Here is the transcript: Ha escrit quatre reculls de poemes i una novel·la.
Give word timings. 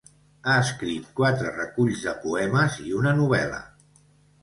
Ha 0.51 0.55
escrit 0.61 1.11
quatre 1.19 1.53
reculls 1.59 2.07
de 2.07 2.17
poemes 2.25 2.83
i 2.89 2.99
una 3.05 3.17
novel·la. 3.25 3.65